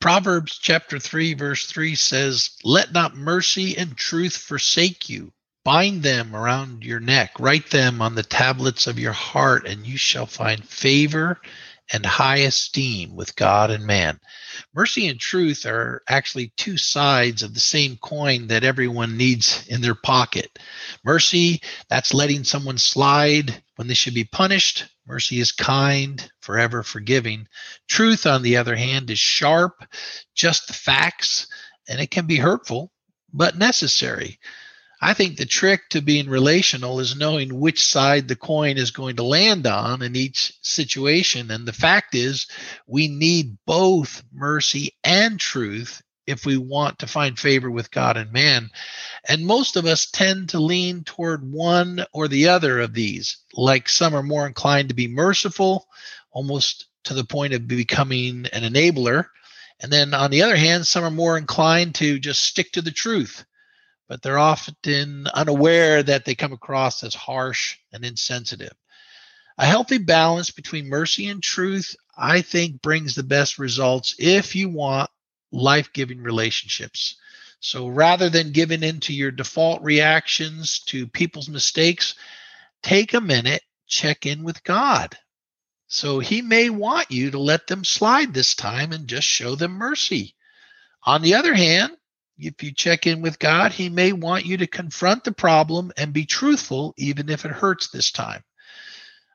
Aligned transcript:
Proverbs 0.00 0.58
chapter 0.58 0.98
3, 0.98 1.34
verse 1.34 1.66
3 1.66 1.94
says, 1.94 2.50
Let 2.62 2.92
not 2.92 3.16
mercy 3.16 3.76
and 3.76 3.96
truth 3.96 4.36
forsake 4.36 5.08
you. 5.08 5.32
Bind 5.64 6.02
them 6.02 6.36
around 6.36 6.84
your 6.84 7.00
neck, 7.00 7.32
write 7.40 7.70
them 7.70 8.00
on 8.00 8.14
the 8.14 8.22
tablets 8.22 8.86
of 8.86 8.98
your 9.00 9.12
heart, 9.12 9.66
and 9.66 9.84
you 9.84 9.96
shall 9.96 10.26
find 10.26 10.64
favor 10.64 11.40
and 11.92 12.04
high 12.04 12.38
esteem 12.38 13.14
with 13.14 13.36
God 13.36 13.70
and 13.70 13.84
man. 13.84 14.20
Mercy 14.74 15.08
and 15.08 15.18
truth 15.18 15.66
are 15.66 16.02
actually 16.08 16.52
two 16.56 16.76
sides 16.76 17.42
of 17.42 17.54
the 17.54 17.60
same 17.60 17.96
coin 17.96 18.48
that 18.48 18.64
everyone 18.64 19.16
needs 19.16 19.66
in 19.68 19.80
their 19.80 19.94
pocket. 19.94 20.58
Mercy, 21.04 21.60
that's 21.88 22.14
letting 22.14 22.44
someone 22.44 22.78
slide 22.78 23.62
when 23.76 23.88
they 23.88 23.94
should 23.94 24.14
be 24.14 24.24
punished. 24.24 24.84
Mercy 25.06 25.38
is 25.38 25.52
kind, 25.52 26.30
forever 26.40 26.82
forgiving. 26.82 27.46
Truth, 27.88 28.26
on 28.26 28.42
the 28.42 28.56
other 28.56 28.76
hand, 28.76 29.10
is 29.10 29.18
sharp, 29.18 29.84
just 30.34 30.66
the 30.66 30.72
facts, 30.72 31.46
and 31.88 32.00
it 32.00 32.10
can 32.10 32.26
be 32.26 32.36
hurtful, 32.36 32.90
but 33.32 33.56
necessary. 33.56 34.40
I 35.00 35.12
think 35.12 35.36
the 35.36 35.46
trick 35.46 35.88
to 35.90 36.00
being 36.00 36.28
relational 36.28 37.00
is 37.00 37.16
knowing 37.16 37.60
which 37.60 37.84
side 37.84 38.28
the 38.28 38.36
coin 38.36 38.78
is 38.78 38.90
going 38.90 39.16
to 39.16 39.22
land 39.22 39.66
on 39.66 40.02
in 40.02 40.16
each 40.16 40.54
situation. 40.62 41.50
And 41.50 41.68
the 41.68 41.72
fact 41.72 42.14
is, 42.14 42.46
we 42.86 43.06
need 43.06 43.58
both 43.66 44.24
mercy 44.32 44.96
and 45.04 45.38
truth 45.38 46.02
if 46.26 46.44
we 46.44 46.56
want 46.56 46.98
to 46.98 47.06
find 47.06 47.38
favor 47.38 47.70
with 47.70 47.90
God 47.90 48.16
and 48.16 48.32
man. 48.32 48.70
And 49.28 49.46
most 49.46 49.76
of 49.76 49.86
us 49.86 50.06
tend 50.10 50.50
to 50.50 50.60
lean 50.60 51.04
toward 51.04 51.50
one 51.50 52.04
or 52.12 52.28
the 52.28 52.48
other 52.48 52.80
of 52.80 52.94
these. 52.94 53.38
Like 53.54 53.88
some 53.88 54.14
are 54.14 54.22
more 54.22 54.46
inclined 54.46 54.88
to 54.88 54.94
be 54.94 55.08
merciful, 55.08 55.86
almost 56.30 56.86
to 57.04 57.14
the 57.14 57.24
point 57.24 57.54
of 57.54 57.68
becoming 57.68 58.46
an 58.52 58.62
enabler. 58.62 59.26
And 59.80 59.92
then 59.92 60.14
on 60.14 60.30
the 60.30 60.42
other 60.42 60.56
hand, 60.56 60.86
some 60.86 61.04
are 61.04 61.10
more 61.10 61.38
inclined 61.38 61.94
to 61.96 62.18
just 62.18 62.42
stick 62.42 62.72
to 62.72 62.82
the 62.82 62.90
truth 62.90 63.44
but 64.08 64.22
they're 64.22 64.38
often 64.38 65.26
unaware 65.28 66.02
that 66.02 66.24
they 66.24 66.34
come 66.34 66.52
across 66.52 67.02
as 67.02 67.14
harsh 67.14 67.76
and 67.92 68.04
insensitive. 68.04 68.72
A 69.58 69.66
healthy 69.66 69.98
balance 69.98 70.50
between 70.50 70.88
mercy 70.88 71.28
and 71.28 71.42
truth, 71.42 71.96
I 72.16 72.42
think, 72.42 72.82
brings 72.82 73.14
the 73.14 73.22
best 73.22 73.58
results 73.58 74.14
if 74.18 74.54
you 74.54 74.68
want 74.68 75.10
life 75.52 75.92
giving 75.92 76.22
relationships. 76.22 77.16
So 77.60 77.88
rather 77.88 78.28
than 78.28 78.52
giving 78.52 78.82
into 78.82 79.12
your 79.12 79.30
default 79.30 79.82
reactions 79.82 80.80
to 80.86 81.06
people's 81.06 81.48
mistakes, 81.48 82.14
take 82.82 83.14
a 83.14 83.20
minute, 83.20 83.62
check 83.86 84.26
in 84.26 84.44
with 84.44 84.62
God. 84.64 85.16
So 85.88 86.18
he 86.18 86.42
may 86.42 86.70
want 86.70 87.10
you 87.10 87.30
to 87.30 87.38
let 87.38 87.66
them 87.66 87.84
slide 87.84 88.34
this 88.34 88.54
time 88.54 88.92
and 88.92 89.08
just 89.08 89.26
show 89.26 89.54
them 89.54 89.72
mercy. 89.72 90.34
On 91.04 91.22
the 91.22 91.34
other 91.34 91.54
hand, 91.54 91.96
if 92.38 92.62
you 92.62 92.72
check 92.72 93.06
in 93.06 93.22
with 93.22 93.38
God, 93.38 93.72
He 93.72 93.88
may 93.88 94.12
want 94.12 94.44
you 94.44 94.58
to 94.58 94.66
confront 94.66 95.24
the 95.24 95.32
problem 95.32 95.92
and 95.96 96.12
be 96.12 96.26
truthful, 96.26 96.94
even 96.98 97.28
if 97.30 97.44
it 97.44 97.50
hurts 97.50 97.88
this 97.88 98.10
time. 98.10 98.42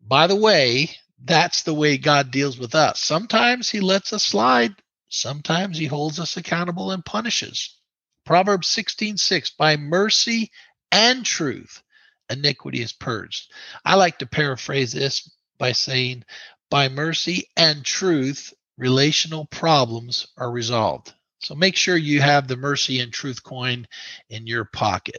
By 0.00 0.26
the 0.26 0.36
way, 0.36 0.90
that's 1.24 1.62
the 1.62 1.74
way 1.74 1.96
God 1.96 2.30
deals 2.30 2.58
with 2.58 2.74
us. 2.74 3.00
Sometimes 3.00 3.70
He 3.70 3.80
lets 3.80 4.12
us 4.12 4.24
slide, 4.24 4.74
sometimes 5.14 5.78
He 5.78 5.86
holds 5.86 6.18
us 6.20 6.36
accountable 6.36 6.90
and 6.90 7.04
punishes. 7.04 7.76
Proverbs 8.24 8.68
16 8.68 9.16
6, 9.18 9.50
by 9.50 9.76
mercy 9.76 10.50
and 10.90 11.24
truth, 11.24 11.82
iniquity 12.30 12.80
is 12.80 12.92
purged. 12.92 13.52
I 13.84 13.96
like 13.96 14.18
to 14.18 14.26
paraphrase 14.26 14.92
this 14.92 15.30
by 15.58 15.72
saying, 15.72 16.24
by 16.70 16.88
mercy 16.88 17.48
and 17.56 17.84
truth, 17.84 18.52
relational 18.78 19.46
problems 19.46 20.26
are 20.36 20.50
resolved. 20.50 21.12
So 21.40 21.54
make 21.54 21.76
sure 21.76 21.96
you 21.96 22.22
have 22.22 22.48
the 22.48 22.56
mercy 22.56 23.00
and 23.00 23.12
truth 23.12 23.42
coin 23.42 23.86
in 24.30 24.46
your 24.46 24.64
pocket. 24.64 25.18